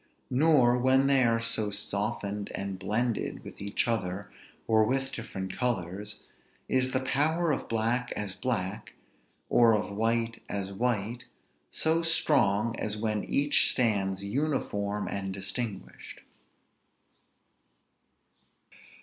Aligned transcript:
Nor, 0.31 0.79
when 0.79 1.05
they 1.05 1.23
are 1.23 1.39
so 1.39 1.69
softened 1.69 2.51
and 2.55 2.79
blended 2.79 3.43
with 3.43 3.61
each 3.61 3.87
other, 3.87 4.31
or 4.65 4.83
with 4.83 5.11
different 5.11 5.55
colors, 5.55 6.23
is 6.67 6.89
the 6.91 7.01
power 7.01 7.51
of 7.51 7.69
black 7.69 8.11
as 8.15 8.33
black, 8.33 8.93
or 9.47 9.75
of 9.75 9.95
white 9.95 10.41
as 10.49 10.73
white, 10.73 11.25
so 11.69 12.01
strong 12.01 12.75
as 12.79 12.97
when 12.97 13.23
each 13.25 13.69
stands 13.69 14.23
uniform 14.23 15.07
and 15.07 15.35
distinguished. 15.35 16.21